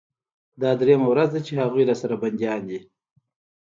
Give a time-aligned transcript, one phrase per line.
[0.61, 2.79] دا درېيمه ورځ ده چې هغوى راسره بنديان دي.